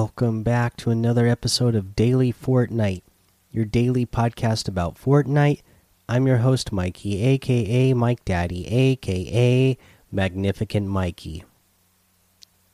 Welcome 0.00 0.42
back 0.42 0.78
to 0.78 0.88
another 0.90 1.26
episode 1.26 1.74
of 1.74 1.94
Daily 1.94 2.32
Fortnite, 2.32 3.02
your 3.52 3.66
daily 3.66 4.06
podcast 4.06 4.66
about 4.66 4.94
Fortnite. 4.94 5.60
I'm 6.08 6.26
your 6.26 6.38
host, 6.38 6.72
Mikey, 6.72 7.22
aka 7.22 7.92
Mike 7.92 8.24
Daddy, 8.24 8.66
aka 8.66 9.76
Magnificent 10.10 10.86
Mikey. 10.88 11.44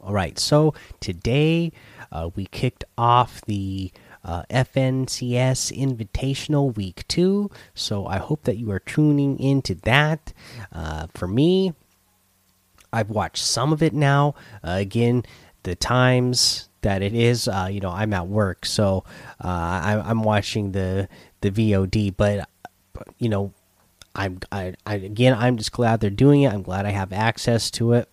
All 0.00 0.12
right, 0.12 0.38
so 0.38 0.72
today 1.00 1.72
uh, 2.12 2.30
we 2.36 2.46
kicked 2.46 2.84
off 2.96 3.40
the 3.46 3.90
uh, 4.22 4.44
FNCS 4.48 5.76
Invitational 5.76 6.76
Week 6.76 7.08
2, 7.08 7.50
so 7.74 8.06
I 8.06 8.18
hope 8.18 8.44
that 8.44 8.56
you 8.56 8.70
are 8.70 8.78
tuning 8.78 9.40
into 9.40 9.74
that. 9.74 10.32
Uh, 10.72 11.08
for 11.12 11.26
me, 11.26 11.72
I've 12.92 13.10
watched 13.10 13.44
some 13.44 13.72
of 13.72 13.82
it 13.82 13.92
now. 13.92 14.34
Uh, 14.64 14.76
again, 14.78 15.24
the 15.66 15.74
times 15.74 16.68
that 16.82 17.02
it 17.02 17.12
is, 17.12 17.48
uh, 17.48 17.68
you 17.68 17.80
know, 17.80 17.90
I'm 17.90 18.12
at 18.12 18.28
work, 18.28 18.64
so 18.64 19.02
uh, 19.44 19.48
I, 19.48 20.02
I'm 20.06 20.22
watching 20.22 20.70
the 20.70 21.08
the 21.40 21.50
VOD. 21.50 22.16
But, 22.16 22.48
but 22.92 23.08
you 23.18 23.28
know, 23.28 23.52
I'm 24.14 24.38
I, 24.52 24.74
I 24.86 24.94
again, 24.94 25.34
I'm 25.34 25.56
just 25.56 25.72
glad 25.72 25.98
they're 26.00 26.08
doing 26.08 26.42
it. 26.42 26.52
I'm 26.52 26.62
glad 26.62 26.86
I 26.86 26.90
have 26.90 27.12
access 27.12 27.68
to 27.72 27.94
it, 27.94 28.08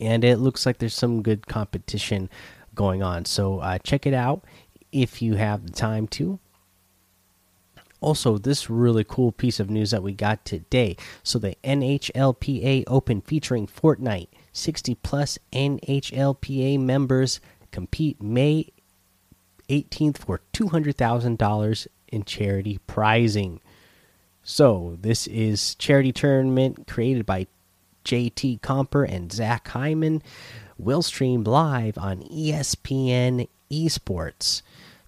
and 0.00 0.24
it 0.24 0.38
looks 0.38 0.66
like 0.66 0.78
there's 0.78 0.92
some 0.92 1.22
good 1.22 1.46
competition 1.46 2.28
going 2.74 3.00
on. 3.00 3.24
So 3.24 3.60
uh, 3.60 3.78
check 3.78 4.04
it 4.04 4.14
out 4.14 4.44
if 4.90 5.22
you 5.22 5.36
have 5.36 5.64
the 5.64 5.72
time 5.72 6.08
to 6.08 6.40
also 8.00 8.38
this 8.38 8.70
really 8.70 9.04
cool 9.04 9.32
piece 9.32 9.60
of 9.60 9.70
news 9.70 9.90
that 9.90 10.02
we 10.02 10.12
got 10.12 10.44
today. 10.44 10.96
So 11.22 11.38
the 11.38 11.56
nhlpa 11.64 12.84
open 12.86 13.20
featuring 13.22 13.66
fortnite. 13.66 14.28
60 14.52 14.94
plus 14.96 15.38
nhlpa 15.52 16.80
members 16.80 17.40
compete 17.70 18.22
may 18.22 18.68
18th 19.68 20.18
for 20.18 20.40
$200000 20.52 21.86
in 22.08 22.24
charity 22.24 22.78
prizing. 22.86 23.60
So 24.42 24.96
this 25.00 25.26
is 25.26 25.74
charity 25.74 26.12
tournament 26.12 26.86
created 26.86 27.26
by 27.26 27.46
jt 28.04 28.60
Compher 28.60 29.06
and 29.08 29.30
zach 29.30 29.68
hyman. 29.68 30.22
Will 30.78 31.02
stream 31.02 31.44
live 31.44 31.98
on 31.98 32.22
espn 32.22 33.48
esports 33.70 34.62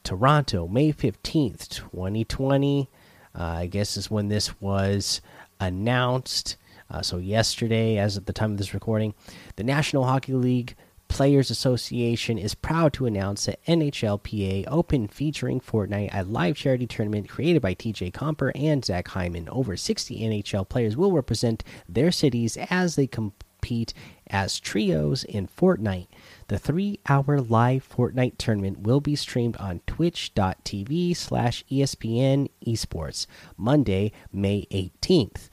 Toronto, 0.04 0.66
May 0.66 0.92
15th, 0.92 1.68
2020. 1.68 2.88
Uh, 3.32 3.42
I 3.42 3.66
guess 3.66 3.96
is 3.96 4.10
when 4.10 4.28
this 4.28 4.60
was 4.60 5.20
announced. 5.60 6.56
Uh, 6.90 7.02
so, 7.02 7.18
yesterday, 7.18 7.98
as 7.98 8.16
at 8.16 8.26
the 8.26 8.32
time 8.32 8.52
of 8.52 8.58
this 8.58 8.74
recording, 8.74 9.14
the 9.56 9.62
National 9.62 10.04
Hockey 10.04 10.32
League 10.32 10.74
Players 11.10 11.50
Association 11.50 12.38
is 12.38 12.54
proud 12.54 12.92
to 12.94 13.04
announce 13.04 13.46
that 13.46 13.62
NHLPA 13.66 14.64
Open 14.68 15.08
featuring 15.08 15.60
Fortnite, 15.60 16.10
a 16.12 16.22
live 16.22 16.56
charity 16.56 16.86
tournament 16.86 17.28
created 17.28 17.60
by 17.60 17.74
TJ 17.74 18.12
Compher 18.12 18.52
and 18.54 18.84
Zach 18.84 19.08
Hyman. 19.08 19.48
Over 19.48 19.76
60 19.76 20.20
NHL 20.20 20.68
players 20.68 20.96
will 20.96 21.12
represent 21.12 21.64
their 21.88 22.12
cities 22.12 22.56
as 22.70 22.94
they 22.94 23.08
compete 23.08 23.92
as 24.28 24.60
trios 24.60 25.24
in 25.24 25.48
Fortnite. 25.48 26.06
The 26.50 26.58
three-hour 26.58 27.42
live 27.42 27.88
Fortnite 27.88 28.36
tournament 28.36 28.80
will 28.80 29.00
be 29.00 29.14
streamed 29.14 29.56
on 29.58 29.82
twitch.tv 29.86 31.16
slash 31.16 31.64
ESPN 31.70 32.50
Esports 32.66 33.28
Monday, 33.56 34.10
May 34.32 34.66
18th. 34.72 35.48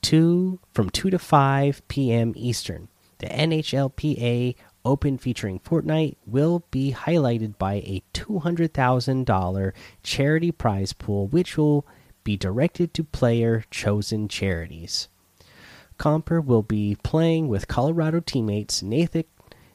Two, 0.00 0.58
from 0.72 0.88
2 0.88 1.10
to 1.10 1.18
5 1.18 1.86
p.m. 1.86 2.32
Eastern. 2.34 2.88
The 3.18 3.26
NHLPA 3.26 4.54
Open 4.86 5.18
featuring 5.18 5.60
Fortnite 5.60 6.16
will 6.24 6.64
be 6.70 6.94
highlighted 6.94 7.58
by 7.58 7.74
a 7.74 8.02
$200,000 8.14 9.72
charity 10.02 10.50
prize 10.50 10.94
pool, 10.94 11.26
which 11.26 11.58
will 11.58 11.86
be 12.24 12.38
directed 12.38 12.94
to 12.94 13.04
player 13.04 13.64
chosen 13.70 14.28
charities. 14.28 15.08
Compher 15.98 16.42
will 16.42 16.62
be 16.62 16.96
playing 17.02 17.48
with 17.48 17.68
Colorado 17.68 18.20
teammates 18.20 18.82
Nathan, 18.82 19.24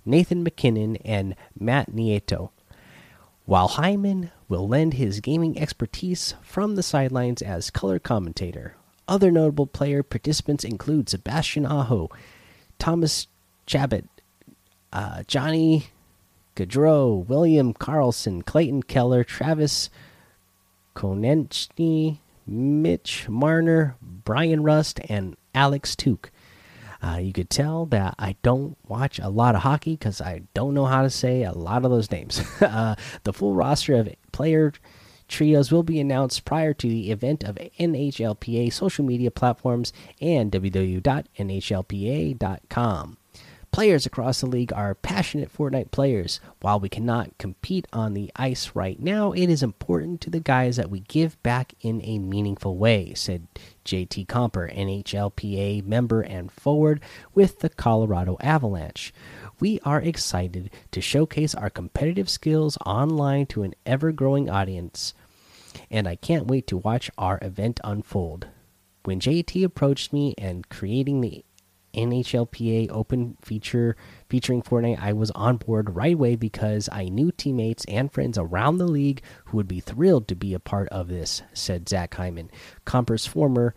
Nathan 0.05 0.43
MacKinnon 0.43 0.97
and 0.97 1.35
Matt 1.59 1.91
Nieto, 1.91 2.49
while 3.45 3.67
Hyman 3.67 4.31
will 4.47 4.67
lend 4.67 4.95
his 4.95 5.19
gaming 5.19 5.59
expertise 5.59 6.35
from 6.41 6.75
the 6.75 6.83
sidelines 6.83 7.41
as 7.41 7.69
color 7.69 7.99
commentator. 7.99 8.75
Other 9.07 9.31
notable 9.31 9.67
player 9.67 10.03
participants 10.03 10.63
include 10.63 11.09
Sebastian 11.09 11.65
Aho, 11.65 12.09
Thomas 12.79 13.27
Chabot, 13.67 14.05
uh, 14.93 15.23
Johnny 15.27 15.87
Gaudreau, 16.55 17.25
William 17.27 17.73
Karlsson, 17.73 18.45
Clayton 18.45 18.83
Keller, 18.83 19.23
Travis 19.23 19.89
Konecny, 20.95 22.19
Mitch 22.45 23.27
Marner, 23.27 23.95
Bryan 24.01 24.63
Rust, 24.63 24.99
and 25.09 25.35
Alex 25.55 25.95
Tuke. 25.95 26.29
Uh, 27.03 27.17
you 27.17 27.33
could 27.33 27.49
tell 27.49 27.85
that 27.87 28.15
I 28.17 28.37
don't 28.43 28.77
watch 28.87 29.19
a 29.19 29.27
lot 29.27 29.55
of 29.55 29.63
hockey 29.63 29.97
because 29.97 30.21
I 30.21 30.43
don't 30.53 30.73
know 30.73 30.85
how 30.85 31.01
to 31.01 31.09
say 31.09 31.43
a 31.43 31.51
lot 31.51 31.83
of 31.83 31.91
those 31.91 32.09
names. 32.09 32.41
uh, 32.61 32.95
the 33.23 33.33
full 33.33 33.53
roster 33.53 33.95
of 33.95 34.07
player 34.31 34.71
trios 35.27 35.69
will 35.71 35.83
be 35.83 35.99
announced 35.99 36.45
prior 36.45 36.73
to 36.73 36.87
the 36.87 37.11
event 37.11 37.43
of 37.43 37.55
NHLPA 37.55 38.71
social 38.71 39.03
media 39.03 39.31
platforms 39.31 39.91
and 40.21 40.49
www.nhlpa.com. 40.51 43.17
Players 43.73 44.05
across 44.05 44.39
the 44.39 44.45
league 44.45 44.71
are 44.71 44.93
passionate 44.93 45.51
Fortnite 45.51 45.89
players. 45.89 46.39
While 46.61 46.79
we 46.79 46.89
cannot 46.89 47.35
compete 47.39 47.87
on 47.91 48.13
the 48.13 48.31
ice 48.35 48.75
right 48.75 48.99
now, 48.99 49.31
it 49.31 49.49
is 49.49 49.63
important 49.63 50.21
to 50.21 50.29
the 50.29 50.39
guys 50.39 50.75
that 50.75 50.91
we 50.91 50.99
give 50.99 51.41
back 51.41 51.73
in 51.81 51.99
a 52.03 52.19
meaningful 52.19 52.77
way, 52.77 53.15
said 53.15 53.47
JT 53.83 54.27
Compher, 54.27 54.71
NHLPA 54.71 55.83
member 55.87 56.21
and 56.21 56.51
forward 56.51 57.01
with 57.33 57.61
the 57.61 57.69
Colorado 57.69 58.37
Avalanche. 58.41 59.11
We 59.59 59.79
are 59.83 59.99
excited 59.99 60.69
to 60.91 61.01
showcase 61.01 61.55
our 61.55 61.71
competitive 61.71 62.29
skills 62.29 62.77
online 62.85 63.47
to 63.47 63.63
an 63.63 63.73
ever 63.87 64.11
growing 64.11 64.51
audience, 64.51 65.15
and 65.89 66.07
I 66.07 66.15
can't 66.15 66.45
wait 66.45 66.67
to 66.67 66.77
watch 66.77 67.09
our 67.17 67.39
event 67.41 67.79
unfold. 67.83 68.49
When 69.03 69.19
JT 69.19 69.65
approached 69.65 70.13
me 70.13 70.35
and 70.37 70.69
creating 70.69 71.21
the 71.21 71.43
NHLPA 71.93 72.89
Open 72.91 73.37
feature 73.41 73.95
featuring 74.29 74.61
Fortnite, 74.61 74.99
I 74.99 75.13
was 75.13 75.31
on 75.31 75.57
board 75.57 75.95
right 75.95 76.13
away 76.13 76.35
because 76.35 76.89
I 76.91 77.05
knew 77.05 77.31
teammates 77.31 77.85
and 77.85 78.11
friends 78.11 78.37
around 78.37 78.77
the 78.77 78.87
league 78.87 79.21
who 79.45 79.57
would 79.57 79.67
be 79.67 79.79
thrilled 79.79 80.27
to 80.27 80.35
be 80.35 80.53
a 80.53 80.59
part 80.59 80.89
of 80.89 81.07
this, 81.07 81.41
said 81.53 81.87
Zach 81.87 82.15
Hyman, 82.15 82.49
Compher's 82.85 83.25
former 83.25 83.73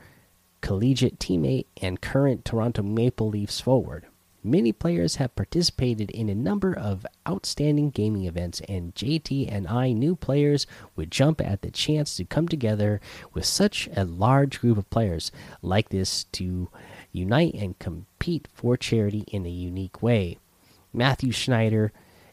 collegiate 0.61 1.19
teammate 1.19 1.67
and 1.81 2.01
current 2.01 2.45
Toronto 2.45 2.83
Maple 2.83 3.29
Leafs 3.29 3.61
forward. 3.61 4.07
Many 4.43 4.71
players 4.71 5.17
have 5.17 5.35
participated 5.35 6.09
in 6.13 6.29
a 6.29 6.35
number 6.35 6.73
of 6.73 7.05
outstanding 7.29 7.91
gaming 7.91 8.27
events, 8.27 8.61
and 8.69 8.95
JT 8.95 9.53
and 9.53 9.67
I 9.67 9.91
knew 9.91 10.15
players 10.15 10.69
would 10.95 11.11
jump 11.11 11.41
at 11.41 11.63
the 11.63 11.71
chance 11.73 12.17
to 12.17 12.25
come 12.25 12.47
together 12.47 13.01
with 13.35 13.45
such 13.45 13.89
a 13.97 14.05
large 14.05 14.61
group 14.61 14.79
of 14.79 14.89
players 14.89 15.33
like 15.63 15.89
this 15.89 16.25
to 16.33 16.69
unite 17.17 17.55
and 17.55 17.79
compete 17.79 18.49
for 18.53 18.77
charity 18.77 19.25
in 19.29 19.47
a 19.47 19.51
unique 19.51 20.03
way. 20.03 20.39
Mathieu 20.93 21.33
Schneider, 21.33 21.93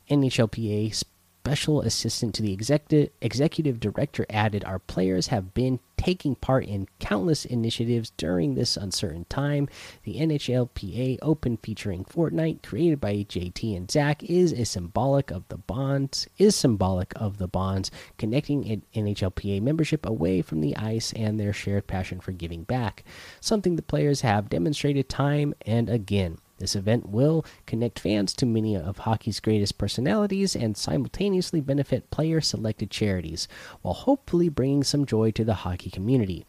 NHLPA 0.09 0.93
special 1.43 1.81
assistant 1.81 2.33
to 2.33 2.41
the 2.41 2.53
executive 2.53 3.09
executive 3.21 3.77
director, 3.77 4.25
added, 4.29 4.63
"Our 4.63 4.79
players 4.79 5.27
have 5.27 5.53
been 5.53 5.81
taking 5.97 6.35
part 6.35 6.65
in 6.65 6.87
countless 6.99 7.43
initiatives 7.43 8.13
during 8.15 8.55
this 8.55 8.77
uncertain 8.77 9.25
time. 9.27 9.67
The 10.03 10.21
NHLPA 10.21 11.19
Open 11.21 11.57
featuring 11.57 12.05
Fortnite, 12.05 12.63
created 12.63 13.01
by 13.01 13.25
JT 13.27 13.75
and 13.75 13.91
Zach, 13.91 14.23
is 14.23 14.53
a 14.53 14.63
symbolic 14.63 15.31
of 15.31 15.45
the 15.49 15.57
bonds 15.57 16.27
is 16.37 16.55
symbolic 16.55 17.11
of 17.17 17.39
the 17.39 17.49
bonds 17.49 17.91
connecting 18.17 18.81
NHLPA 18.95 19.61
membership 19.61 20.05
away 20.05 20.41
from 20.41 20.61
the 20.61 20.77
ice 20.77 21.11
and 21.11 21.37
their 21.37 21.51
shared 21.51 21.87
passion 21.87 22.21
for 22.21 22.31
giving 22.31 22.63
back, 22.63 23.03
something 23.41 23.75
the 23.75 23.81
players 23.81 24.21
have 24.21 24.49
demonstrated 24.49 25.09
time 25.09 25.53
and 25.65 25.89
again." 25.89 26.37
This 26.59 26.75
event 26.75 27.09
will 27.09 27.45
connect 27.65 27.99
fans 27.99 28.33
to 28.35 28.45
many 28.45 28.75
of 28.75 28.99
hockey's 28.99 29.39
greatest 29.39 29.77
personalities 29.77 30.55
and 30.55 30.77
simultaneously 30.77 31.61
benefit 31.61 32.09
player 32.11 32.41
selected 32.41 32.89
charities, 32.91 33.47
while 33.81 33.93
hopefully 33.93 34.49
bringing 34.49 34.83
some 34.83 35.05
joy 35.05 35.31
to 35.31 35.43
the 35.43 35.55
hockey 35.55 35.89
community. 35.89 36.45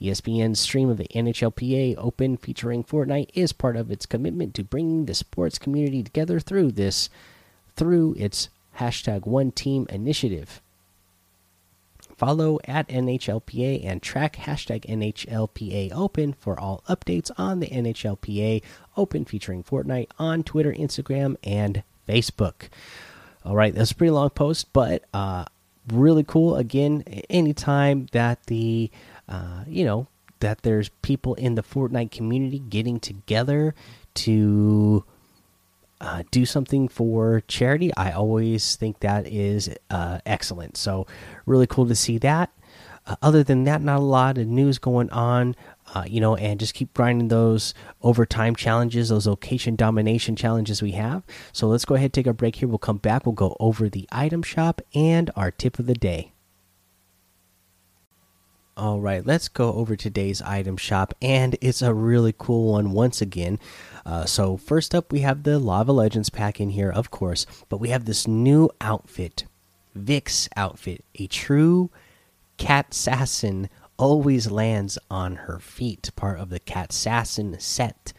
ESPN's 0.00 0.58
stream 0.58 0.88
of 0.88 0.96
the 0.96 1.08
NHLPA 1.14 1.94
Open 1.98 2.36
featuring 2.36 2.82
Fortnite 2.82 3.30
is 3.34 3.52
part 3.52 3.76
of 3.76 3.90
its 3.90 4.06
commitment 4.06 4.54
to 4.54 4.64
bringing 4.64 5.06
the 5.06 5.14
sports 5.14 5.58
community 5.58 6.02
together 6.02 6.40
through 6.40 6.72
this 6.72 7.08
through 7.76 8.14
its 8.18 8.48
hashtag 8.78 9.26
One 9.26 9.52
Team 9.52 9.86
initiative. 9.90 10.60
Follow 12.22 12.60
at 12.66 12.86
NHLPA 12.86 13.84
and 13.84 14.00
track 14.00 14.36
hashtag 14.36 14.86
NHLPA 14.86 15.90
Open 15.92 16.34
for 16.34 16.56
all 16.56 16.84
updates 16.88 17.32
on 17.36 17.58
the 17.58 17.66
NHLPA 17.66 18.62
Open 18.96 19.24
featuring 19.24 19.64
Fortnite 19.64 20.06
on 20.20 20.44
Twitter, 20.44 20.72
Instagram, 20.72 21.34
and 21.42 21.82
Facebook. 22.08 22.68
All 23.44 23.56
right, 23.56 23.74
that's 23.74 23.90
a 23.90 23.96
pretty 23.96 24.12
long 24.12 24.30
post, 24.30 24.72
but 24.72 25.02
uh, 25.12 25.46
really 25.92 26.22
cool. 26.22 26.54
Again, 26.54 27.02
anytime 27.28 28.06
that 28.12 28.46
the 28.46 28.92
uh, 29.28 29.64
you 29.66 29.84
know 29.84 30.06
that 30.38 30.62
there's 30.62 30.90
people 31.02 31.34
in 31.34 31.56
the 31.56 31.62
Fortnite 31.64 32.12
community 32.12 32.60
getting 32.60 33.00
together 33.00 33.74
to 34.14 35.04
uh, 36.02 36.24
do 36.32 36.44
something 36.44 36.88
for 36.88 37.42
charity, 37.46 37.92
I 37.96 38.10
always 38.10 38.76
think 38.76 39.00
that 39.00 39.26
is 39.26 39.70
uh, 39.88 40.18
excellent. 40.26 40.76
So, 40.76 41.06
really 41.46 41.66
cool 41.66 41.86
to 41.86 41.94
see 41.94 42.18
that. 42.18 42.50
Uh, 43.06 43.16
other 43.22 43.42
than 43.42 43.64
that, 43.64 43.80
not 43.82 44.00
a 44.00 44.04
lot 44.04 44.36
of 44.36 44.46
news 44.46 44.78
going 44.78 45.10
on. 45.10 45.56
Uh, 45.94 46.04
you 46.06 46.20
know, 46.20 46.36
and 46.36 46.58
just 46.58 46.72
keep 46.72 46.94
grinding 46.94 47.28
those 47.28 47.74
overtime 48.00 48.56
challenges, 48.56 49.10
those 49.10 49.26
location 49.26 49.76
domination 49.76 50.34
challenges 50.34 50.80
we 50.80 50.92
have. 50.92 51.22
So 51.52 51.68
let's 51.68 51.84
go 51.84 51.96
ahead 51.96 52.14
take 52.14 52.26
a 52.26 52.32
break 52.32 52.56
here. 52.56 52.68
We'll 52.68 52.78
come 52.78 52.96
back. 52.96 53.26
We'll 53.26 53.34
go 53.34 53.56
over 53.60 53.90
the 53.90 54.08
item 54.10 54.42
shop 54.42 54.80
and 54.94 55.30
our 55.36 55.50
tip 55.50 55.78
of 55.78 55.86
the 55.86 55.94
day. 55.94 56.32
All 58.82 58.98
right, 58.98 59.24
let's 59.24 59.46
go 59.46 59.74
over 59.74 59.94
today's 59.94 60.42
item 60.42 60.76
shop, 60.76 61.14
and 61.22 61.56
it's 61.60 61.82
a 61.82 61.94
really 61.94 62.34
cool 62.36 62.72
one 62.72 62.90
once 62.90 63.22
again. 63.22 63.60
Uh, 64.04 64.24
so, 64.24 64.56
first 64.56 64.92
up, 64.92 65.12
we 65.12 65.20
have 65.20 65.44
the 65.44 65.60
Lava 65.60 65.92
Legends 65.92 66.30
pack 66.30 66.60
in 66.60 66.70
here, 66.70 66.90
of 66.90 67.08
course, 67.08 67.46
but 67.68 67.76
we 67.76 67.90
have 67.90 68.06
this 68.06 68.26
new 68.26 68.68
outfit 68.80 69.44
Vix 69.94 70.48
outfit, 70.56 71.04
a 71.14 71.28
true 71.28 71.90
cat 72.56 72.88
assassin 72.90 73.70
always 73.98 74.50
lands 74.50 74.98
on 75.08 75.36
her 75.36 75.60
feet. 75.60 76.10
Part 76.16 76.40
of 76.40 76.48
the 76.48 76.58
Cat 76.58 76.90
Assassin 76.90 77.54
set 77.60 78.12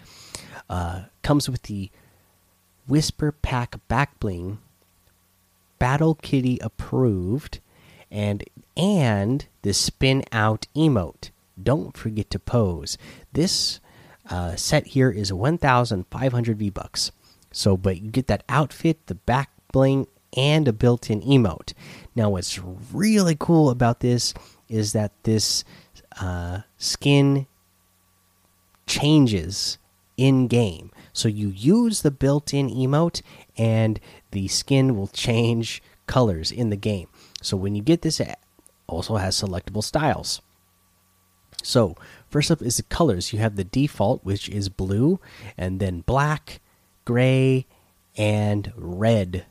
uh, 0.70 1.02
comes 1.24 1.50
with 1.50 1.64
the 1.64 1.92
Whisper 2.88 3.34
Pack 3.34 3.86
back 3.90 4.18
bling, 4.18 4.60
Battle 5.78 6.16
Kitty 6.16 6.58
approved, 6.60 7.60
and 8.10 8.46
and 8.76 9.46
the 9.62 9.74
Spin 9.74 10.24
Out 10.32 10.68
emote. 10.76 11.30
Don't 11.62 11.96
forget 11.96 12.30
to 12.32 12.40
pose. 12.40 12.98
This 13.32 13.80
uh, 14.30 14.56
set 14.56 14.88
here 14.88 15.12
is 15.12 15.32
1,500 15.32 16.58
V 16.58 16.70
bucks. 16.70 17.12
So, 17.52 17.78
but 17.78 18.02
you 18.02 18.10
get 18.10 18.28
that 18.28 18.44
outfit, 18.50 19.06
the 19.08 19.16
back 19.16 19.50
bling, 19.72 20.08
and 20.36 20.68
a 20.68 20.74
built-in 20.74 21.22
emote. 21.22 21.74
Now, 22.16 22.32
what's 22.32 22.60
really 22.92 23.36
cool 23.40 23.70
about 23.70 24.00
this 24.00 24.34
is 24.68 24.94
that 24.94 25.12
this 25.24 25.64
uh, 26.20 26.62
skin 26.78 27.46
changes 28.88 29.78
in 30.18 30.48
game. 30.48 30.92
So 31.12 31.28
you 31.28 31.50
use 31.50 32.02
the 32.02 32.12
built 32.12 32.54
in 32.54 32.70
emote, 32.70 33.22
and 33.58 34.00
the 34.32 34.48
skin 34.48 34.96
will 34.96 35.08
change 35.08 35.82
colors 36.08 36.52
in 36.52 36.70
the 36.70 36.76
game. 36.76 37.08
So 37.42 37.56
when 37.58 37.76
you 37.76 37.82
get 37.82 38.02
this, 38.02 38.20
also 38.94 39.18
has 39.18 39.36
selectable 39.36 39.84
styles. 39.84 40.42
So 41.64 41.96
first 42.30 42.52
up 42.52 42.62
is 42.62 42.78
the 42.78 42.84
colors. 42.84 43.34
You 43.34 43.40
have 43.40 43.56
the 43.56 43.64
default, 43.64 44.24
which 44.24 44.50
is 44.50 44.70
blue, 44.70 45.20
and 45.58 45.80
then 45.80 46.02
black, 46.02 46.60
gray, 47.06 47.66
and 48.18 48.72
red 48.76 49.46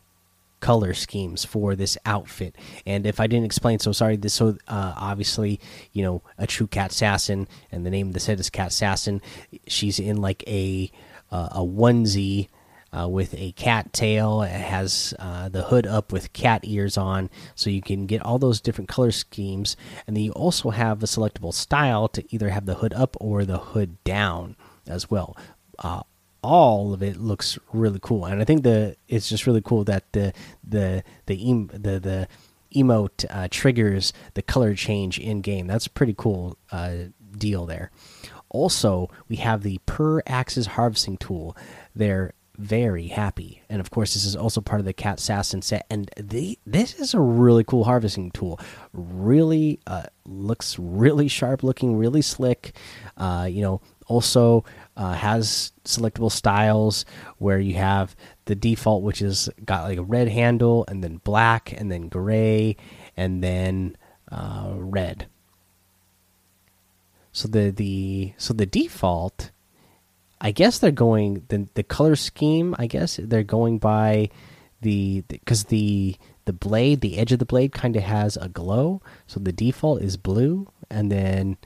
color 0.60 0.94
schemes 0.94 1.44
for 1.44 1.74
this 1.74 1.98
outfit. 2.06 2.54
And 2.86 3.04
if 3.06 3.20
I 3.20 3.26
didn't 3.26 3.46
explain, 3.46 3.80
so 3.80 3.92
sorry. 3.92 4.16
This 4.16 4.34
so 4.34 4.56
uh, 4.68 4.94
obviously, 4.96 5.60
you 5.92 6.02
know, 6.02 6.22
a 6.38 6.46
true 6.46 6.66
cat 6.66 6.92
assassin, 6.92 7.48
and 7.70 7.84
the 7.84 7.90
name 7.90 8.08
of 8.08 8.14
the 8.14 8.20
set 8.20 8.40
is 8.40 8.48
cat 8.48 8.68
assassin. 8.68 9.20
She's 9.66 9.98
in 9.98 10.18
like 10.18 10.42
a 10.46 10.90
uh, 11.30 11.48
a 11.52 11.60
onesie. 11.60 12.48
Uh, 12.94 13.08
with 13.08 13.34
a 13.34 13.52
cat 13.52 13.92
tail, 13.92 14.42
it 14.42 14.50
has 14.50 15.14
uh, 15.18 15.48
the 15.48 15.62
hood 15.62 15.86
up 15.86 16.12
with 16.12 16.32
cat 16.34 16.60
ears 16.64 16.98
on, 16.98 17.30
so 17.54 17.70
you 17.70 17.80
can 17.80 18.06
get 18.06 18.20
all 18.22 18.38
those 18.38 18.60
different 18.60 18.88
color 18.88 19.10
schemes. 19.10 19.76
And 20.06 20.14
then 20.14 20.24
you 20.24 20.32
also 20.32 20.70
have 20.70 21.02
a 21.02 21.06
selectable 21.06 21.54
style 21.54 22.08
to 22.08 22.22
either 22.34 22.50
have 22.50 22.66
the 22.66 22.74
hood 22.74 22.92
up 22.92 23.16
or 23.18 23.44
the 23.44 23.58
hood 23.58 24.02
down 24.04 24.56
as 24.86 25.10
well. 25.10 25.36
Uh, 25.78 26.02
all 26.42 26.92
of 26.92 27.02
it 27.02 27.16
looks 27.16 27.58
really 27.72 28.00
cool, 28.02 28.26
and 28.26 28.40
I 28.40 28.44
think 28.44 28.62
the 28.62 28.96
it's 29.08 29.28
just 29.28 29.46
really 29.46 29.62
cool 29.62 29.84
that 29.84 30.12
the 30.12 30.32
the 30.62 31.04
the 31.26 31.50
em, 31.50 31.70
the 31.72 32.00
the 32.00 32.28
emote 32.74 33.24
uh, 33.30 33.48
triggers 33.50 34.12
the 34.34 34.42
color 34.42 34.74
change 34.74 35.18
in 35.18 35.40
game. 35.40 35.66
That's 35.66 35.86
a 35.86 35.90
pretty 35.90 36.14
cool 36.16 36.58
uh, 36.70 36.94
deal 37.36 37.64
there. 37.66 37.90
Also, 38.48 39.08
we 39.28 39.36
have 39.36 39.62
the 39.62 39.78
per 39.86 40.20
axis 40.26 40.66
harvesting 40.66 41.16
tool. 41.16 41.56
They're 41.94 42.34
very 42.58 43.08
happy, 43.08 43.62
and 43.68 43.80
of 43.80 43.90
course, 43.90 44.14
this 44.14 44.24
is 44.24 44.36
also 44.36 44.60
part 44.60 44.80
of 44.80 44.84
the 44.84 44.92
Cat 44.92 45.18
Assassin 45.18 45.62
set. 45.62 45.86
And 45.88 46.10
the 46.16 46.58
this 46.66 46.94
is 46.94 47.14
a 47.14 47.20
really 47.20 47.64
cool 47.64 47.84
harvesting 47.84 48.30
tool. 48.30 48.60
Really 48.92 49.80
uh, 49.86 50.04
looks 50.26 50.78
really 50.78 51.28
sharp, 51.28 51.62
looking 51.62 51.96
really 51.96 52.22
slick. 52.22 52.76
Uh, 53.16 53.48
you 53.50 53.62
know, 53.62 53.80
also 54.06 54.64
uh, 54.96 55.14
has 55.14 55.72
selectable 55.84 56.30
styles 56.30 57.04
where 57.38 57.58
you 57.58 57.74
have 57.74 58.14
the 58.44 58.54
default, 58.54 59.02
which 59.02 59.22
is 59.22 59.48
got 59.64 59.84
like 59.84 59.98
a 59.98 60.02
red 60.02 60.28
handle, 60.28 60.84
and 60.88 61.02
then 61.02 61.16
black, 61.24 61.72
and 61.72 61.90
then 61.90 62.08
gray, 62.08 62.76
and 63.16 63.42
then 63.42 63.96
uh, 64.30 64.72
red. 64.74 65.26
So 67.32 67.48
the 67.48 67.70
the 67.70 68.34
so 68.36 68.52
the 68.52 68.66
default, 68.66 69.51
I 70.42 70.50
guess 70.50 70.78
they're 70.80 70.90
going 70.90 71.44
the 71.48 71.68
the 71.74 71.84
color 71.84 72.16
scheme. 72.16 72.74
I 72.78 72.86
guess 72.86 73.18
they're 73.22 73.44
going 73.44 73.78
by 73.78 74.28
the 74.80 75.22
because 75.28 75.64
the, 75.64 76.16
the 76.16 76.26
the 76.44 76.52
blade, 76.52 77.00
the 77.00 77.18
edge 77.18 77.30
of 77.30 77.38
the 77.38 77.46
blade, 77.46 77.72
kind 77.72 77.94
of 77.94 78.02
has 78.02 78.36
a 78.36 78.48
glow. 78.48 79.00
So 79.28 79.38
the 79.38 79.52
default 79.52 80.02
is 80.02 80.16
blue, 80.16 80.66
and 80.90 81.10
then 81.12 81.56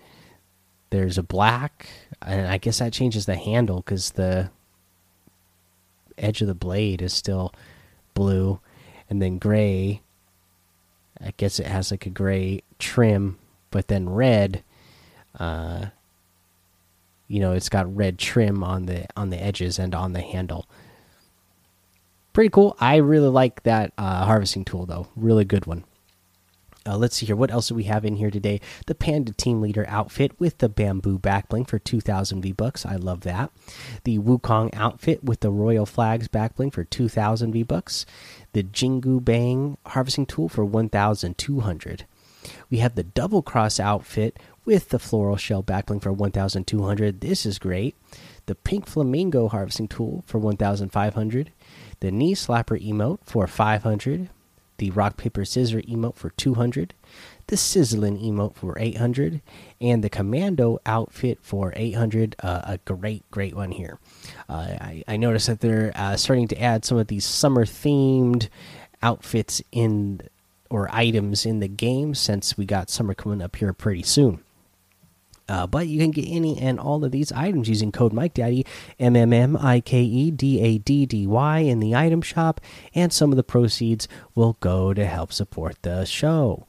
there's 0.91 1.17
a 1.17 1.23
black, 1.23 1.89
and 2.21 2.47
I 2.47 2.59
guess 2.59 2.79
that 2.81 2.93
changes 2.93 3.25
the 3.25 3.37
handle 3.37 3.77
because 3.77 4.11
the 4.13 4.51
edge 6.19 6.43
of 6.43 6.47
the 6.47 6.55
blade 6.55 7.01
is 7.01 7.15
still 7.15 7.55
blue, 8.13 8.61
and 9.09 9.23
then 9.23 9.39
gray. 9.39 10.03
I 11.19 11.33
guess 11.39 11.59
it 11.59 11.67
has 11.67 11.91
like 11.91 12.05
a 12.05 12.11
gray 12.11 12.61
trim, 12.79 13.39
but 13.71 13.89
then 13.89 14.11
red. 14.11 14.63
Uh, 15.39 15.87
you 17.29 17.41
know, 17.41 17.53
it's 17.53 17.69
got 17.69 17.95
red 17.95 18.19
trim 18.19 18.63
on 18.63 18.87
the 18.87 19.07
on 19.17 19.31
the 19.31 19.43
edges 19.43 19.79
and 19.79 19.95
on 19.95 20.13
the 20.13 20.21
handle. 20.21 20.69
Pretty 22.33 22.51
cool. 22.51 22.77
I 22.79 22.97
really 22.97 23.29
like 23.29 23.63
that 23.63 23.93
uh, 23.97 24.25
harvesting 24.27 24.65
tool 24.65 24.87
though. 24.87 25.09
Really 25.17 25.45
good 25.45 25.67
one. 25.67 25.85
Uh, 26.87 26.97
let's 26.97 27.17
see 27.17 27.27
here. 27.27 27.35
What 27.35 27.51
else 27.51 27.69
do 27.69 27.75
we 27.75 27.85
have 27.85 28.05
in 28.05 28.17
here 28.17 28.31
today? 28.31 28.61
The 28.87 28.95
Panda 28.95 29.33
Team 29.33 29.61
Leader 29.61 29.85
outfit 29.89 30.39
with 30.39 30.59
the 30.59 30.69
bamboo 30.69 31.19
backbling 31.19 31.67
for 31.67 31.79
2,000 31.79 32.43
V 32.43 32.53
bucks. 32.53 32.87
I 32.87 32.97
love 32.97 33.23
that. 33.23 33.51
The 34.05 34.19
Wukong 34.19 34.71
outfit 34.73 35.25
with 35.25 35.41
the 35.41 35.51
Royal 35.51 35.87
Flags 35.87 36.29
backbling 36.29 36.73
for 36.73 36.85
2,000 36.85 37.53
V 37.53 37.63
bucks. 37.65 38.07
The 38.53 38.63
Jingu 38.63 39.25
Bang 39.25 39.79
harvesting 39.87 40.27
tool 40.27 40.49
for 40.49 40.65
1,200. 40.65 42.07
We 42.71 42.79
have 42.79 42.95
the 42.95 43.03
Double 43.03 43.43
Cross 43.43 43.81
outfit 43.81 44.39
with 44.67 44.91
the 44.91 44.99
Floral 44.99 45.37
Shell 45.37 45.63
backbling 45.63 46.03
for 46.03 46.13
1,200. 46.13 47.21
This 47.21 47.47
is 47.47 47.59
great. 47.59 47.95
The 48.47 48.55
Pink 48.55 48.87
Flamingo 48.87 49.49
harvesting 49.49 49.89
tool 49.89 50.25
for 50.27 50.39
1,500. 50.39 51.53
The 52.01 52.11
Knee 52.11 52.35
Slapper 52.35 52.79
emote 52.85 53.21
for 53.25 53.47
500 53.47 54.29
the 54.79 54.91
rock 54.91 55.17
paper 55.17 55.45
scissors 55.45 55.85
emote 55.87 56.17
for 56.17 56.31
200 56.31 56.95
the 57.47 57.57
sizzling 57.57 58.19
emote 58.19 58.55
for 58.55 58.77
800 58.79 59.41
and 59.81 60.03
the 60.03 60.11
commando 60.11 60.79
outfit 60.85 61.39
for 61.43 61.73
800 61.77 62.37
uh, 62.41 62.63
a 62.65 62.79
great 62.85 63.29
great 63.31 63.55
one 63.55 63.73
here 63.73 63.99
uh, 64.49 64.77
I, 64.81 65.05
I, 65.09 65.17
noticed 65.17 65.47
that 65.47 65.61
they're 65.61 65.93
uh, 65.95 66.17
starting 66.17 66.49
to 66.49 66.61
add 66.61 66.85
some 66.85 66.99
of 66.99 67.07
these 67.07 67.25
summer 67.25 67.65
themed 67.65 68.49
outfits 69.03 69.63
in 69.73 70.21
or 70.69 70.89
items 70.93 71.47
in 71.47 71.61
the 71.61 71.69
game 71.69 72.15
since 72.15 72.59
we 72.59 72.67
got 72.67 72.91
summer 72.91 73.15
coming 73.15 73.41
up 73.41 73.57
here 73.57 73.73
pretty 73.73 74.03
soon 74.03 74.43
uh, 75.49 75.67
but 75.67 75.87
you 75.87 75.99
can 75.99 76.11
get 76.11 76.27
any 76.29 76.59
and 76.59 76.81
all 76.81 77.05
of 77.05 77.13
these 77.13 77.33
items 77.33 77.69
using 77.69 77.93
code 77.93 78.13
Mike 78.13 78.35
Daddy 78.35 78.67
M 78.99 79.17
M 79.17 79.33
M 79.33 79.57
I 79.57 79.81
K 79.81 80.03
E 80.03 80.31
D 80.31 80.61
A 80.61 80.79
D 80.79 81.07
D 81.07 81.27
Y 81.27 81.59
in 81.59 81.81
the 81.81 81.95
item 81.95 82.23
shop, 82.23 82.61
and 82.95 83.13
some 83.13 83.31
of 83.31 83.37
the 83.37 83.45
proceeds 83.45 84.09
will 84.35 84.57
go 84.61 84.93
to 84.93 85.07
help 85.07 85.33
support 85.33 85.77
the 85.83 86.05
show. 86.05 86.67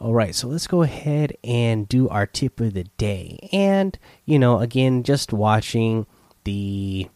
All 0.00 0.12
right, 0.12 0.34
so 0.34 0.48
let's 0.48 0.66
go 0.66 0.82
ahead 0.82 1.36
and 1.42 1.88
do 1.88 2.08
our 2.08 2.26
tip 2.26 2.60
of 2.60 2.74
the 2.74 2.84
day. 2.98 3.48
And, 3.52 3.98
you 4.26 4.38
know, 4.38 4.58
again, 4.58 5.02
just 5.02 5.32
watching 5.32 6.04
the 6.42 7.08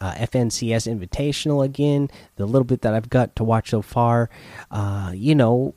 uh, 0.00 0.14
FNCS 0.14 0.92
Invitational 0.92 1.64
again, 1.64 2.10
the 2.36 2.46
little 2.46 2.64
bit 2.64 2.80
that 2.80 2.94
I've 2.94 3.10
got 3.10 3.36
to 3.36 3.44
watch 3.44 3.70
so 3.70 3.82
far, 3.82 4.30
uh, 4.70 5.12
you 5.14 5.34
know, 5.34 5.74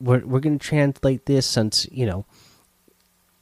we're 0.00 0.24
we're 0.24 0.40
going 0.40 0.58
to 0.58 0.64
translate 0.66 1.26
this 1.26 1.46
since 1.46 1.86
you 1.90 2.06
know 2.06 2.26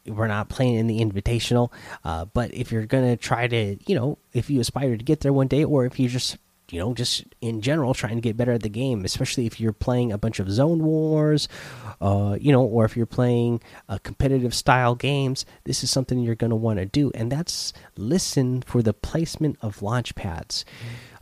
we're 0.06 0.28
not 0.28 0.48
playing 0.48 0.74
in 0.74 0.86
the 0.86 1.00
invitational. 1.00 1.72
Uh, 2.04 2.26
but 2.26 2.52
if 2.52 2.70
you're 2.70 2.86
gonna 2.86 3.16
try 3.16 3.46
to, 3.46 3.76
you 3.86 3.94
know, 3.94 4.18
if 4.32 4.50
you 4.50 4.60
aspire 4.60 4.96
to 4.96 5.04
get 5.04 5.20
there 5.20 5.32
one 5.32 5.48
day, 5.48 5.64
or 5.64 5.86
if 5.86 5.98
you 5.98 6.08
just 6.08 6.36
you 6.70 6.78
know, 6.80 6.94
just 6.94 7.24
in 7.40 7.60
general, 7.60 7.94
trying 7.94 8.16
to 8.16 8.20
get 8.20 8.36
better 8.36 8.52
at 8.52 8.62
the 8.62 8.68
game, 8.68 9.04
especially 9.04 9.46
if 9.46 9.60
you're 9.60 9.72
playing 9.72 10.12
a 10.12 10.18
bunch 10.18 10.40
of 10.40 10.50
zone 10.50 10.82
wars, 10.82 11.46
uh, 12.00 12.36
you 12.40 12.50
know, 12.50 12.62
or 12.62 12.84
if 12.84 12.96
you're 12.96 13.06
playing 13.06 13.60
uh, 13.88 13.98
competitive 14.02 14.54
style 14.54 14.94
games, 14.94 15.44
this 15.64 15.84
is 15.84 15.90
something 15.90 16.18
you're 16.18 16.34
going 16.34 16.50
to 16.50 16.56
want 16.56 16.78
to 16.78 16.86
do. 16.86 17.12
And 17.14 17.30
that's 17.30 17.72
listen 17.96 18.62
for 18.62 18.82
the 18.82 18.94
placement 18.94 19.58
of 19.60 19.82
launch 19.82 20.14
pads. 20.14 20.64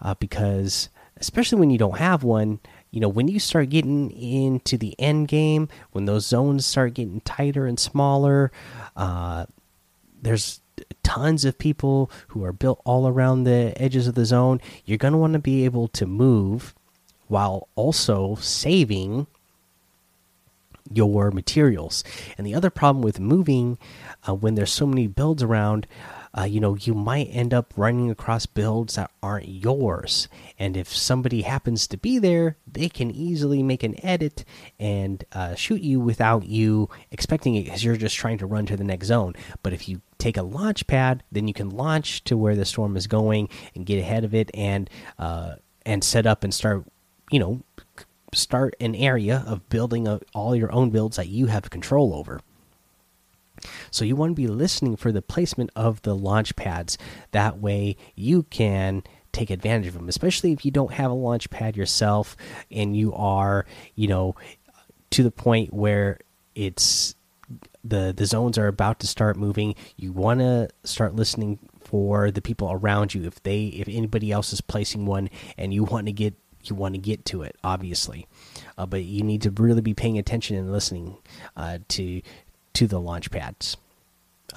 Uh, 0.01 0.15
because, 0.15 0.89
especially 1.17 1.59
when 1.59 1.71
you 1.71 1.79
don't 1.79 1.99
have 1.99 2.23
one, 2.23 2.61
you 2.93 3.01
know, 3.01 3.09
when 3.09 3.27
you 3.27 3.41
start 3.41 3.71
getting 3.71 4.11
into 4.11 4.77
the 4.77 4.95
end 4.99 5.27
game, 5.27 5.69
when 5.93 6.05
those 6.05 6.27
zones 6.27 6.67
start 6.67 6.95
getting 6.95 7.23
tighter 7.23 7.67
and 7.67 7.81
smaller, 7.81 8.53
uh, 8.95 9.47
there's 10.21 10.61
tons 11.03 11.45
of 11.45 11.59
people 11.59 12.11
who 12.29 12.45
are 12.45 12.53
built 12.53 12.81
all 12.85 13.09
around 13.09 13.45
the 13.45 13.73
edges 13.77 14.07
of 14.07 14.15
the 14.15 14.27
zone. 14.27 14.61
You're 14.85 14.99
going 14.99 15.13
to 15.13 15.19
want 15.19 15.33
to 15.33 15.39
be 15.39 15.65
able 15.65 15.89
to 15.89 16.07
move 16.07 16.75
while 17.29 17.67
also 17.75 18.35
saving 18.37 19.27
your 20.93 21.31
materials. 21.31 22.05
And 22.37 22.47
the 22.47 22.55
other 22.55 22.71
problem 22.71 23.03
with 23.03 23.19
moving 23.19 23.79
uh, 24.29 24.35
when 24.35 24.55
there's 24.55 24.73
so 24.73 24.87
many 24.87 25.07
builds 25.07 25.43
around, 25.43 25.87
uh, 26.37 26.45
you 26.45 26.61
know, 26.61 26.77
you 26.77 26.95
might 26.95 27.29
end 27.31 27.53
up 27.53 27.73
running 27.77 28.11
across 28.11 28.47
builds 28.47 28.95
that 28.95 29.11
aren't 29.23 29.49
yours. 29.49 30.29
And 30.59 30.77
if 30.77 30.95
somebody 30.95 31.43
happens 31.43 31.87
to 31.89 31.97
be 31.97 32.19
there, 32.19 32.57
they 32.67 32.89
can 32.89 33.11
easily 33.11 33.63
make 33.63 33.83
an 33.83 34.03
edit 34.05 34.45
and 34.79 35.25
uh, 35.33 35.55
shoot 35.55 35.83
you 35.83 36.01
without 36.01 36.47
you 36.47 36.89
expecting 37.11 37.55
it 37.55 37.65
because 37.65 37.85
you're 37.85 37.97
just 37.97 38.17
trying 38.17 38.39
to 38.39 38.47
run 38.47 38.67
to 38.67 38.77
the 38.77 38.85
next 38.85 39.09
zone. 39.09 39.35
But 39.63 39.75
if 39.75 39.89
you 39.89 40.01
take 40.19 40.37
a 40.37 40.43
launch 40.43 40.87
pad, 40.87 41.23
then 41.31 41.49
you 41.49 41.55
can 41.55 41.69
launch 41.69 42.25
to 42.25 42.37
where 42.37 42.57
the 42.57 42.65
storm 42.65 42.97
is 42.97 43.07
going 43.07 43.49
and 43.75 43.85
get 43.85 43.99
ahead 43.99 44.25
of 44.25 44.35
it 44.35 44.51
and 44.55 44.89
uh, 45.19 45.57
and 45.85 46.03
set 46.03 46.27
up 46.27 46.45
and 46.45 46.55
start, 46.55 46.85
you 47.31 47.41
know, 47.41 47.61
start 48.33 48.75
an 48.81 48.95
area 48.95 49.45
of 49.47 49.69
building 49.69 50.09
all 50.35 50.57
your 50.57 50.73
own 50.73 50.91
builds 50.91 51.17
that 51.17 51.29
you 51.29 51.47
have 51.47 51.69
control 51.71 52.15
over. 52.15 52.41
So 53.91 54.05
you 54.05 54.17
want 54.17 54.31
to 54.31 54.35
be 54.35 54.47
listening 54.47 54.97
for 54.97 55.13
the 55.13 55.23
placement 55.23 55.71
of 55.77 56.03
the 56.03 56.15
launch 56.15 56.57
pads. 56.57 56.99
That 57.33 57.59
way 57.59 57.97
you 58.15 58.45
can 58.45 59.03
take 59.33 59.51
advantage 59.51 59.87
of 59.89 59.95
them, 59.95 60.09
especially 60.09 60.53
if 60.53 60.65
you 60.65 60.71
don't 60.71 60.93
have 60.93 61.11
a 61.11 61.15
launch 61.15 61.49
pad 61.51 61.77
yourself 61.77 62.37
and 62.71 62.97
you 62.97 63.15
are, 63.15 63.67
you 63.95 64.09
know, 64.09 64.35
to 65.11 65.23
the 65.23 65.31
point 65.31 65.73
where 65.73 66.19
it's 66.55 67.15
the 67.85 68.13
the 68.17 68.27
zones 68.27 68.59
are 68.59 68.69
about 68.69 69.01
to 69.01 69.07
start 69.07 69.37
moving. 69.37 69.75
You 69.97 70.13
want 70.13 70.41
to 70.41 70.69
start 70.85 71.15
listening 71.15 71.59
for 71.93 72.31
the 72.31 72.41
people 72.41 72.73
around 72.73 73.13
you 73.13 73.25
if 73.25 73.43
they 73.43 73.67
if 73.67 73.89
anybody 73.89 74.33
else 74.33 74.53
is 74.53 74.61
placing 74.61 75.05
one 75.05 75.29
and 75.59 75.75
you 75.75 75.85
want 75.85 76.07
to 76.07 76.13
get 76.13 76.35
you 76.65 76.75
want 76.77 76.95
to 76.95 76.99
get 76.99 77.25
to 77.25 77.43
it 77.43 77.57
obviously 77.65 78.27
uh, 78.79 78.87
but 78.87 79.03
you 79.03 79.23
need 79.23 79.43
to 79.43 79.51
really 79.51 79.83
be 79.83 79.93
paying 79.93 80.17
attention 80.17 80.57
and 80.57 80.73
listening 80.73 81.19
uh, 81.57 81.79
to 81.89 82.23
to 82.75 82.87
the 82.87 83.01
launch 83.01 83.31
pads 83.31 83.77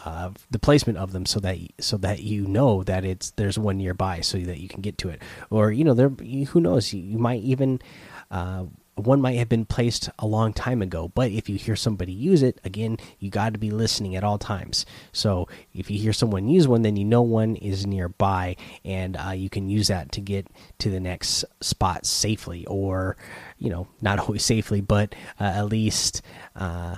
uh, 0.04 0.32
the 0.52 0.60
placement 0.60 0.98
of 0.98 1.12
them 1.12 1.26
so 1.26 1.40
that 1.40 1.58
so 1.80 1.98
that 1.98 2.22
you 2.22 2.48
know 2.48 2.84
that 2.84 3.06
it's 3.06 3.32
there's 3.32 3.58
one 3.58 3.78
nearby 3.78 4.22
so 4.22 4.38
that 4.40 4.60
you 4.60 4.68
can 4.68 4.82
get 4.82 4.98
to 4.98 5.10
it. 5.10 5.22
Or 5.50 5.72
you 5.72 5.84
know 5.84 5.94
there 5.94 6.10
who 6.10 6.60
knows? 6.60 6.94
You 6.94 7.18
might 7.18 7.42
even 7.42 7.82
uh, 8.30 8.66
one 8.96 9.22
might 9.22 9.38
have 9.38 9.50
been 9.50 9.66
placed 9.66 10.10
a 10.20 10.26
long 10.26 10.54
time 10.54 10.82
ago 10.82 11.12
but 11.14 11.30
if 11.30 11.50
you 11.50 11.58
hear 11.58 11.76
somebody 11.76 12.14
use 12.14 12.42
it 12.42 12.60
again 12.64 12.98
you 13.20 13.30
got 13.30 13.52
to 13.52 13.60
be 13.60 13.72
listening 13.72 14.16
at 14.16 14.24
all 14.24 14.38
times. 14.38 14.86
So 15.12 15.48
if 15.74 15.90
you 15.90 16.00
hear 16.00 16.14
someone 16.14 16.48
use 16.48 16.68
one 16.68 16.82
then 16.82 16.98
you 16.98 17.06
know 17.06 17.22
one 17.22 17.56
is 17.56 17.86
nearby 17.86 18.56
and 18.84 19.18
uh, 19.18 19.32
you 19.32 19.50
can 19.50 19.70
use 19.70 19.88
that 19.88 20.12
to 20.14 20.22
get 20.22 20.48
to 20.80 20.90
the 20.90 21.00
next 21.00 21.46
spot 21.62 22.06
safely 22.06 22.66
or 22.66 23.16
you 23.58 23.70
know 23.70 23.88
not 24.02 24.20
always 24.28 24.44
safely 24.44 24.82
but 24.82 25.16
uh, 25.40 25.44
at 25.44 25.66
least 25.66 26.22
uh, 26.56 26.98